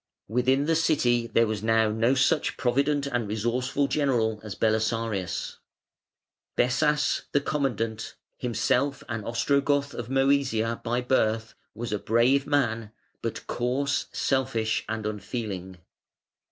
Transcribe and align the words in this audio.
Within 0.27 0.65
the 0.65 0.75
City 0.75 1.27
there 1.27 1.45
was 1.45 1.61
now 1.61 1.91
no 1.91 2.15
such 2.15 2.57
provident 2.57 3.05
and 3.05 3.27
resourceful 3.27 3.87
general 3.87 4.39
as 4.43 4.55
Belisarius. 4.55 5.57
Bessas, 6.57 7.25
the 7.33 7.39
commandant, 7.39 8.15
himself 8.35 9.03
an 9.07 9.23
Ostrogoth 9.23 9.93
of 9.93 10.07
Mœsia 10.07 10.81
by 10.81 11.01
birth, 11.01 11.53
was 11.75 11.93
a 11.93 11.99
brave 11.99 12.47
man, 12.47 12.91
but 13.21 13.45
coarse, 13.45 14.07
selfish, 14.11 14.83
and 14.89 15.05
unfeeling. 15.05 15.77